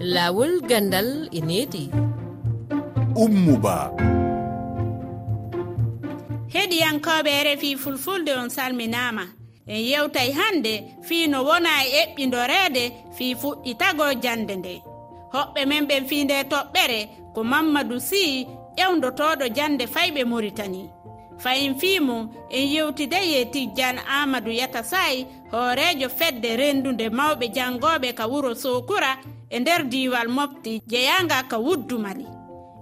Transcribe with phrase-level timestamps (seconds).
[0.00, 1.90] laawol gandal e needi.
[3.14, 3.92] Ummuba.
[6.48, 9.24] Heɗiyankoɓe refi fulfulde on salminama
[9.66, 14.82] en yewtay hannde fii no wona e eɓɓidoreede fii fuɗɗitago jande nde.
[15.34, 18.46] Hoɓɓe men ɓen fii nde toɓɓere ko mamadou sy
[18.78, 20.88] ƴewdotoɗo jande fayɓe muritani
[21.42, 28.26] fayin fiimu en yewtide ye tijjan amadou yata say hoorejo fedde rendude mawɓe jangoɓe ka
[28.26, 29.16] wuro sokura
[29.50, 32.26] e nder diwal mofti jeyanga ka wuddumali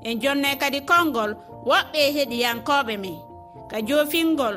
[0.03, 1.33] en jonnoy kadi konngol
[1.69, 3.17] woɓɓe heɗiyankoɓe men
[3.71, 4.57] ka jofingol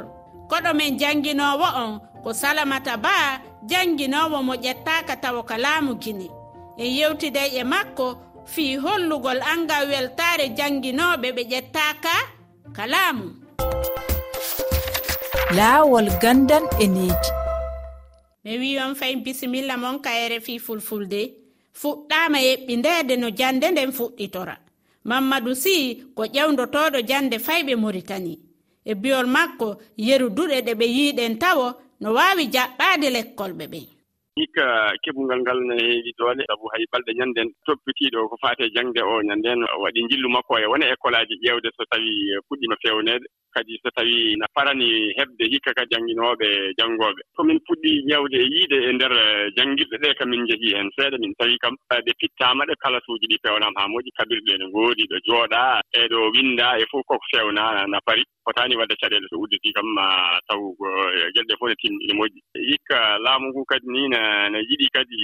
[0.49, 1.91] koɗo men janginowo on
[2.23, 6.29] ko salamata ba janginowo mo ƴettaka tawa ka laamu gine.
[6.77, 12.13] En yewtiday e makko fii hollugol angal weltare janginoɓe ɓe ƴettaka
[12.75, 13.25] ka laamu.
[15.55, 17.29] Laawol gandan e needi.
[18.43, 21.40] Mi wi on fayin bisimilla mon kayere fii fulfulde.
[21.79, 24.55] fuɗɗama yeɓɓindeede no jande nden fuɗɗitora.
[25.09, 28.51] Mammadu si ko ƴewdotoɗo jande fayɓe ɓe
[28.85, 31.65] e biyol makko yeru duɗe ɗe ɓe yiiɗen tawo
[32.01, 33.85] no waawi jaɓɓaade lekkolɓe ɓen
[34.39, 34.65] hikka
[35.03, 39.59] keɓungal ngal no heewi doole sabu hay balɗe ñanden toppitiiɗo ko faate jangde o ñanden
[39.83, 44.35] waɗi njillu makko e wona école aji ƴeewde so tawii fuɗɗiima fewneede kadi so tawii
[44.39, 49.51] na farani heɓde hikka ka jannginooɓe janngooɓe komin puɗɗi ƴeewde e yiide e ndeer eh,
[49.57, 53.25] janngirɗe ɗee ka min njehii heen seeɗa min tawii kam eh, ɗe pittaama ɗe kalasuuji
[53.31, 54.11] ɗi pewnaama haa moƴƴi.
[54.17, 58.23] Kabirɗe ne ngoodi ɗo jooɗaa e ɗo winndaa e fof koko feewnaa na pari.
[58.45, 60.05] Fotaani waɗde caɗeele so udditii kam ma
[60.47, 60.61] taw
[61.17, 62.39] eh, geɗe ɗe fof ne timmi ine moƴƴi.
[62.69, 65.17] Hikka laamu ngu kadi ni na ne yiɗi kadi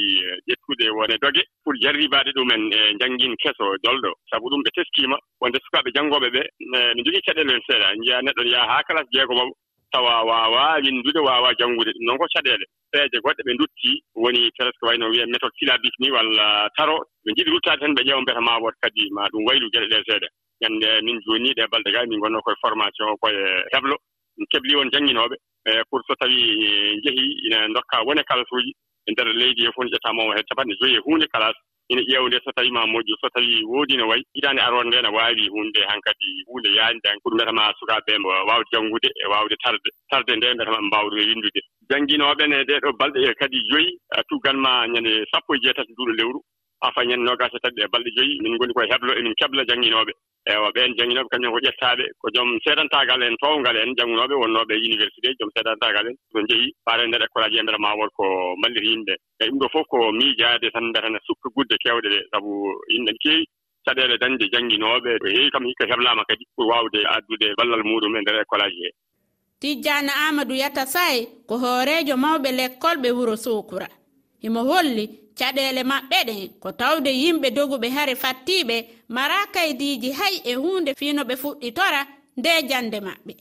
[0.47, 4.11] ƴettude wone doge pour jarribaade ɗumen e janngin keso dolɗo.
[4.29, 6.47] Sabu ɗum ɓe teskiima wonde sukaaɓe janngooɓe ɓee
[6.95, 7.95] ne jogii caɗeele heen seeɗa.
[7.95, 9.49] Njiya jeya neɗɗo yaha haa classe jeegomam
[9.91, 14.83] tawa waawaa winndude waawaa janngude ɗum noon ko caɗeele peeje goɗɗe ɓe ndutti woni presque
[14.87, 16.97] wayno wiye méthode syllabique ni walla taro.
[17.25, 20.03] Ɓe njiɗi ruttaade tan ɓe ƴeewa mbiyata ma wot kadi ma ɗum waylu geɗe ɗee
[20.07, 20.27] seeɗa.
[20.61, 23.43] Ñannde min jooni ɗe balɗe gaa min ngonno koye formation koye
[23.73, 23.95] heblo.
[24.37, 25.35] Min keɓli won jannginooɓe
[25.67, 28.71] e pour so tawii njehii ina ndokkaa wone kalasuuji
[29.07, 31.55] e ndeer leydi e fof ne ƴettaama o heen capanɗe joyi e huunde kalas
[31.89, 35.09] ina ƴeewde so tawii ma moƴƴu so tawii woodi no wayi hitaande aroon nde ne
[35.09, 39.25] waawi hunde han kadi huunde yaande han ko ɗum mbiyatamaa sukaaɓe ɓe waawde janngude e
[39.31, 41.61] waawde tarde tarde nde mbiyatama ɓe winndude.
[41.89, 43.97] Jannginooɓe ne ɗee ɗoo balɗe e kadi joyi
[44.29, 46.39] tuganma ñande sappo e jeetati nduuɗo lewru
[46.81, 50.11] afa ñande noogaas e tati e balɗe joyi min ngoni koye heblo emin keɓla jannginooɓe
[50.53, 54.83] ewa ɓeen jannginooɓe kañumen ko ƴettaaɓe ko joom seedantaagal en fawgal en janggunoɓe wonnoɓe e
[54.89, 56.15] université joom seedantaagal en.
[56.31, 58.25] So jeeyi paare nder école aji e nder mawol ko
[58.61, 59.13] malliri yimɓe.
[59.41, 62.19] Eyi ɗum ɗo fof ko miijaade tan mbiyata ne sukka gudde keewɗe ɗe.
[62.31, 62.51] Sabu
[62.93, 63.43] yimɓe ne keewi
[63.85, 65.11] caɗeele dañde jannginooɓe.
[65.21, 68.81] Ko heewi kam hikka heɓlaama kadi pour waawde addude ballal muɗum e ndeer école aji
[68.83, 68.95] hee
[69.59, 73.87] tijjaani amadou yatta say ko hooreejo mawɓe l'école ɓe wuro sokura
[74.43, 75.05] himo holli
[75.39, 78.75] caɗeele maɓɓe ɗen ko tawde yimɓe doguɓe hare fattiɓe
[79.09, 82.01] mara kaydiiji hay e huunde fiino ɓe fuɗɗitora
[82.37, 83.33] nde jannde maɓɓe.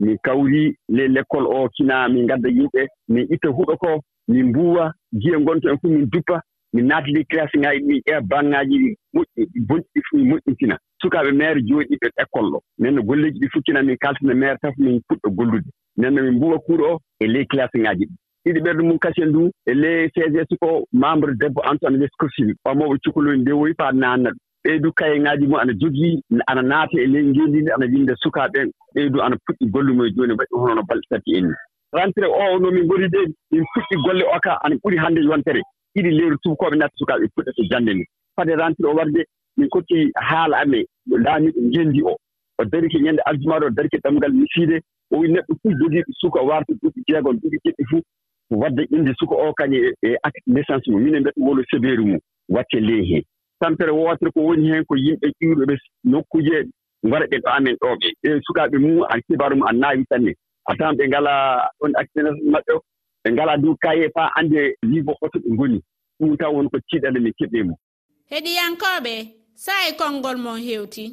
[0.00, 4.92] Min kawri le l'école o kina min ngadda yimɓe min itta huɗo ko min mbuwa
[5.12, 6.40] jiya gonto en fof min duppa
[6.72, 11.32] min naatidi classe ŋaaji min ƴeewa baŋŋaaji ɗi moƴƴi ɗi bonɗiɗi fof min moƴƴintina sukaaɓe
[11.32, 12.58] maire jooɗiɓe école ɗo.
[12.78, 15.68] Nden no golleeji ɗi fukkina min kaltina maire taf min puɗɗo gollude.
[15.96, 18.14] Nden no min mbuwa kuuɗo o e ley classe ŋaaji ɗi.
[18.44, 23.40] ɗiɗi ɓerɗe mum kacel ndu e le cgs ko membre debbo antoine lescosini ɓamoɓe cukaloni
[23.42, 27.70] nde woyi faa naanna ɗum ɓeydu kayeŋaaji mum ana jogii ana naata e ley ngeendindi
[27.72, 31.46] ana winda sukaaɓeen ɓeydu ana puɗɗi gollumo e jooni waɗi ɗum hono balɗe tati en.
[31.48, 31.54] Ni
[31.92, 33.20] rentré o no min ngori ɗe
[33.52, 35.60] min puɗɗi golle o ka ana ɓuri hannde yontere.
[35.94, 38.04] Ɗiɗi lewru tubakooɓe natta sukaaɓe puɗɗata jannde ni
[38.36, 39.20] fade rentré o warde
[39.56, 40.84] min kotti haala amen
[41.24, 42.16] laamiɗo ngendi o.
[42.60, 44.76] O darike ñannde aljumaɗo o darike ɗamngal misiide.
[45.10, 48.04] O wi neɗɗo fof jogii suka warta duuɓi jeegon duuɓi jeɗɗi fof
[48.50, 51.02] wadde inde suka o kañe e acte naissance mum.
[51.02, 52.18] Minen mbiyata wolo sévére mum
[52.48, 53.22] watte ley heen
[53.60, 55.74] tampere wootere ko woni heen ko yimɓe ƴiwɗoɓe
[56.04, 56.56] nokkuje
[57.06, 58.08] ngara ɓe ɗo amen ɗo ɓe.
[58.22, 60.32] Ɓe sukaaɓe mum an kibaru mum a naawi tanne
[60.66, 62.80] a tawan ɓe ngalaa ɗon acte naissance maɓɓe o
[63.24, 65.80] ɓe ngalaa dow kaye faa annde niveau hoto ɓe ngoni.
[66.20, 67.76] Ɗum taw woni ko tiiɗande min keɓɓe mum.
[68.30, 69.14] Heɗiyankooɓe
[69.54, 71.04] saa e konngol mon heewti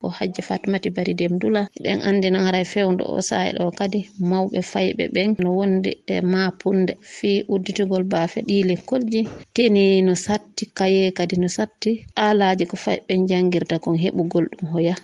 [0.00, 1.62] ko hajji fatmati bari demdula.
[1.82, 4.00] Ɗen andi non haray fewdo o sahe ɗo kadi
[4.30, 9.20] mawɓe fayɓe ɓen no wonde e mapunde fi udditugol baafe ɗi lekkolji
[9.54, 11.90] teni no satti kaye kadi no satti
[12.26, 14.94] alaji ko fayɓe jangirta kon heɓugol ɗum hoya.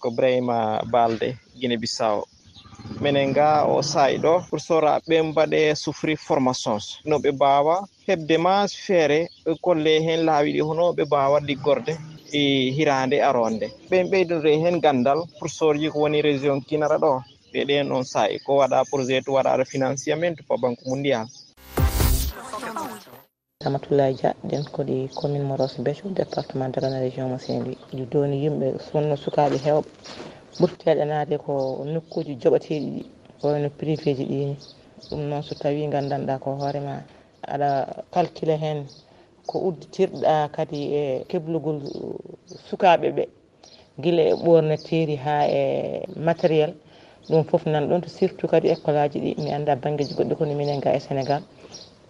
[0.00, 0.56] Ko brahima
[0.92, 1.28] balde
[1.58, 2.22] guine bissawo
[3.00, 6.78] minen ga o sayi ɗo pour soraɓe mbaɗe sufri formation
[7.08, 7.74] no ɓe mbawa
[8.08, 9.18] heɓde ma feere
[9.64, 11.92] kolle hen laawi ɗi hono ɓe mbawa liggorde
[12.32, 13.66] e hirande aronde.
[13.90, 17.22] Ɓen ɓeydore hen gandal pour sorji ko woni région kinara ɗo.
[17.52, 21.26] Ɓeɗen on saahi ko waɗa projet to waɗaɗo financiement to banque mondial
[23.66, 28.66] amatullahi dia ɗen koɗi commune moros beco département dagana région mo séni ɗi joni yimɓe
[28.78, 29.88] sonno sukaɓe hewɓe.
[30.58, 31.52] Ɓurteɗe naade ko
[31.92, 33.02] nokkuji joɓateɗi ɗi.
[33.42, 34.56] Wayno privé ji ɗini
[35.08, 36.94] ɗum noon so tawi gandanɗa ko hoorema
[37.52, 37.68] aɗa
[38.12, 38.78] calcule hen
[39.46, 41.78] ko udditirɗa kadi e keblugol
[42.68, 43.24] sukaɓe ɓe.
[43.98, 46.74] Guila e ɓorneteri ha e matériel.
[47.28, 50.54] Ɗum foof nan ɗon to surtout kadi école aji ɗi mi anda banggueji goɗɗi kono
[50.54, 51.42] minen ga e sénégal.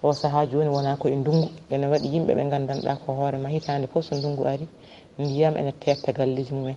[0.03, 1.49] O saaha joni wona koye ndungu.
[1.71, 4.69] Ene waɗi yimɓe ɓe gandanɗa ko hoorema hitande foof so ndungu ari
[5.19, 6.77] ndiyam ene tetta galleji mumen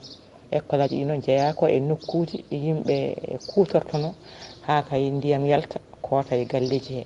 [0.51, 2.97] école aji ɗi noon jeeya ko e nokkuji yimɓe
[3.49, 4.15] kutortono
[4.67, 7.03] ha kay ndiyam yalta koota e galleji he.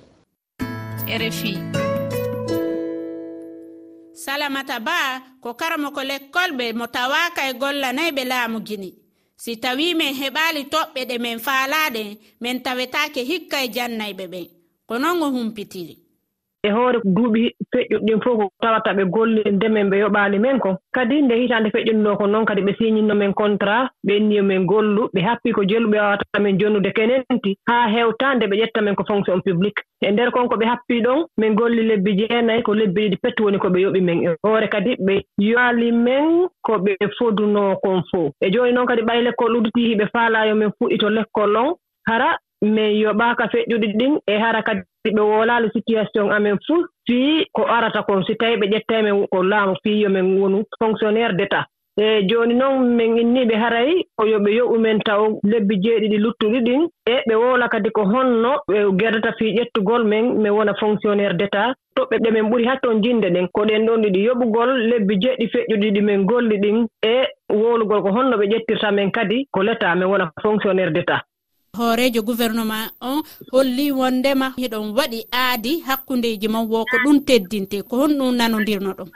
[1.18, 1.83] Rfi
[4.44, 8.90] lamata ba ko karamoko lekkol ɓe mo tawaka e gollanay ɓe laamu gini.
[9.42, 12.02] Si tawi min heɓali toɓɓe ɗe min faalaɗe
[12.42, 14.46] min tawetake hikka e jannayɓe ɓen.
[14.88, 15.94] Ko non o humpitiri.
[16.66, 21.22] e hoore duuɓi feƴƴuɗɗin fof ko tawata ɓe golli ndemen ɓe yoɓaali men ko kadi
[21.22, 25.20] nde hitaande feƴƴude ko noon kadi ɓe siñinno men contrat ɓe enniyo men gollu ɓe
[25.28, 29.40] happii ko jelu ɓe wawata men jonnude kenenti haa heewtaande ɓe ƴetta men ko fonction
[29.46, 29.80] publique.
[30.00, 33.40] E ndeer kon ko ɓe happii ɗon min golli lebbi jeenayi ko lebbi ɗiɗi pet
[33.40, 34.18] woni ko ɓe yoɓi men.
[34.26, 39.02] E hoore kadi ɓe yoali men ko ɓe fodunoo kon fof e jooni noon kadi
[39.02, 41.74] ɓay lekkol udditii hiɓe faalaayo men fuɗɗi to lekkol on
[42.08, 44.80] hara min yoɓaaka feƴƴuɗi ɗin e hara kadi
[45.16, 49.42] ɓe woolaali situation amen fuu fii ko arata kon si tawii ɓe ƴettae men ko
[49.42, 51.64] laamu fii yo min wonu fonctionnaire d' état
[51.96, 56.60] e jooni noon min inniiɓe haray ko yo ɓe yoɓu men taw lebbi jeeɗiɗi luttuɗi
[56.66, 56.82] ɗin
[57.12, 61.42] e ɓe woola kadi ko honno ɓe gerdata fii ƴettugol men min wona fonctionnaire d'
[61.46, 65.46] état toɓɓe ɗe min ɓuri hatton jinde ɗen ko ɗen ɗon ɗiɗi yoɓugol lebbi jeɗɗi
[65.52, 67.14] feƴƴuɗi ɗi min golli ɗin e
[67.60, 71.20] woolugol ko honno ɓe ƴettirta men kadi ko l'état min wona fonctionnaire d' état
[71.78, 73.22] hoorejo gouvernement on
[73.52, 77.82] holli wondema hiɗon waɗi aadi hakkundeji mon wo ko ɗum teddinte.
[77.88, 79.08] Ko honɗum nanodirno ɗum?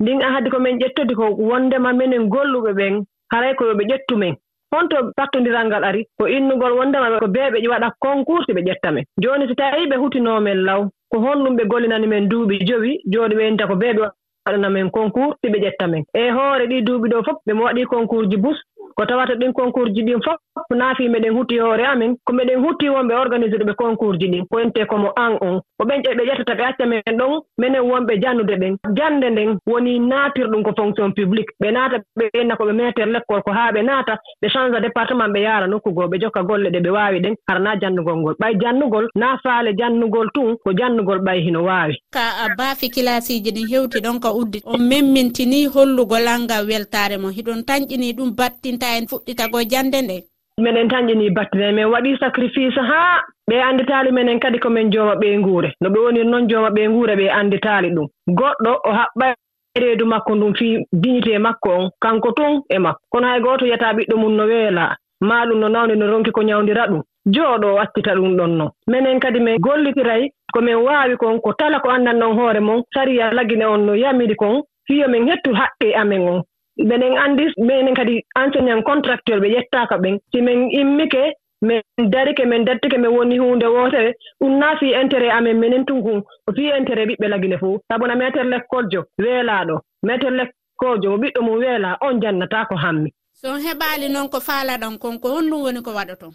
[0.00, 4.34] Ndin ahadi komin ƴettodi ko wondema minen golluɓe ɓen haray ko yo ɓe ƴettu men.
[4.72, 9.04] Honto pattondiral ngal ari ko innugol wondema ko beeɓe waɗa concours ɓe ƴetta men.
[9.22, 13.48] Jooni so tawii ɓe hutinoomen law ko honɗum ɓe gollinani men duuɓi jowi jooni ɓe
[13.48, 14.00] inta ko beeɓe
[14.46, 16.02] waɗana men concours si ɓe ƴetta men.
[16.14, 18.58] E hoore ɗi duuɓi ɗo fof ɓe mo waɗii concours ji bus
[18.96, 20.38] ko tawata ɗin concours ji ɗin fof
[20.70, 24.44] naafii meɗen hutti hoore amen ko meɗen hutti wonɓe organisé ɗo ɓe concours ji ɗin.
[24.50, 25.60] Ko wonte komo an on.
[25.78, 28.76] Ko ɓen ƴe ɓe ƴettata ɓe acca men ɗon minen wonɓe jannude ɓen.
[28.96, 31.50] Jannde nden woni naatirɗum ko fonction publique.
[31.62, 34.80] Ɓe naata ɓe enna ko ɓe metere l' école ko haa ɓe naata ɓe change
[34.80, 37.34] département ɓe yaara nokkugoo ɓe jokka golle ɗe ɓe waawi ɗen.
[37.48, 38.34] Haranaa janndugol ngol.
[38.40, 41.94] Ɓay janndugol naa faale janndugol tun ko janndugol ɓay hino waawi.
[42.12, 44.60] Ka a baafi kilasiiji ɗin hewti ɗon ka uddi.
[44.64, 47.28] On memmintinii hollugol alngal weltaare mo.
[47.30, 50.24] Hiɗon tañƴinii ɗum battinta jonta en fuɗɗitago jannde nde?
[50.58, 55.38] Minen tañƴini battine min waɗi sacrifice haa ɓe annditaali minen kadi ko min jooma ɓee
[55.38, 55.72] nguure.
[55.80, 58.06] No ɓe woni noon jooma ɓee nguure ɓe annditaali ɗum.
[58.28, 59.34] Goɗɗo o haɓɓa
[59.80, 63.00] reedu makko ndum fii dignité makko on kanko tun e makko.
[63.10, 66.42] Kono hay gooto yiyataa ɓiɗɗo mum no weelaa maa ɗum no nawde no ronki ko
[66.42, 67.02] ñawndira ɗum.
[67.26, 71.52] Jooɗo o accita ɗum ɗon noon minen kadi min gollitiray ko min waawi kon ko
[71.52, 75.50] tala ko anndan ɗon hoore mon sariya lagine on no yamiri kon fiyo min hettu
[75.54, 76.42] haqqe amen on.
[76.78, 80.18] mbiɗen anndi minen kadi enseignant contractuel ɓe ƴettaaka ɓen.
[80.32, 81.22] Si min immike
[81.62, 81.80] min
[82.10, 84.10] darike min dattike min woni huunde wootere
[84.40, 88.14] ɗum naa fii intérêt amen minen tun kon ko fii intérêt ɓiɓɓe lagine fof sabuna
[88.16, 89.76] maître l' école jo weelaaɗo
[90.06, 93.10] maître l' école jo ko ɓiɗɗo mum weelaa on jannataa ko hammi.
[93.40, 96.32] So heɓaali noon ko faalaɗon kon ko honɗum woni ko waɗa ton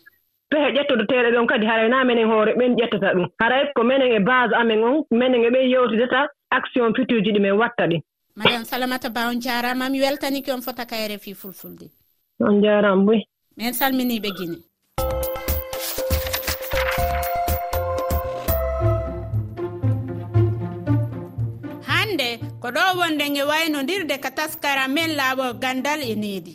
[0.52, 3.28] pehe ƴettodoteeɗe ɗon kadi haray naa minen hoore ɓen ƴettata ɗum.
[3.42, 7.40] Haray ko minen e base amen on minen e ɓen yewtidata action futur ji ɗi
[7.40, 8.02] min watta ɗin
[8.40, 11.92] madame salamata ba on jarama mi weltaniki on fota kayre fi fulfulde.
[12.40, 13.22] On jarama boy
[13.58, 14.58] min salminiɓe guine
[21.90, 22.30] hande
[22.62, 26.54] ko ɗo wonde nge waynodirde ka taskara men laaɓol gandal e needi.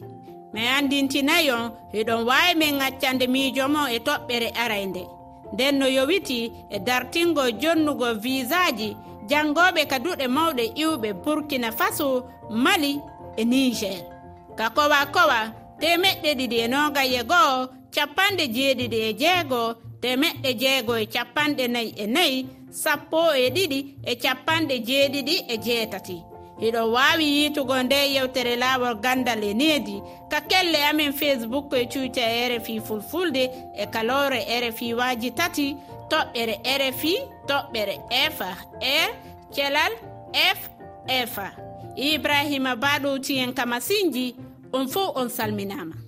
[0.54, 1.52] Mi andintinayi
[1.98, 5.02] eɗon wawi min gaccande miijomo e toɓɓere araynde
[5.52, 8.96] nden no yowiti e dartingo jonnugo visaji
[9.30, 12.06] jangoɓe ka duɗe mawɗe iwɓe burkina faso
[12.64, 12.92] mali
[13.36, 14.00] e niger.
[14.58, 15.38] Ka kowa kowa
[15.80, 17.56] temeɗɗe ɗiɗi e nogaye e goho
[17.94, 19.60] capanɗe jeeɗiɗi e jeego
[20.02, 22.36] temeɗɗe jeego e capanɗe nayi e nayi
[22.82, 23.78] sappo e ɗiɗi
[24.10, 26.16] e capanɗe jeeɗiɗi e jeetati.
[26.60, 32.20] iɗo wawi yitugo nde yewtere lawol gandal e needi ka kelle amin facebook e cuuca
[32.20, 35.76] e rfi fulfulde e kalore rfi waji tati
[36.10, 37.14] toɓɓere rfi
[37.48, 37.94] toɓɓere
[38.38, 38.96] fa e
[39.54, 39.92] kelal
[40.32, 40.58] f
[41.08, 41.52] efa
[41.96, 44.36] ibrahima baɗowti en kamasinji
[44.72, 46.03] on fo on salminama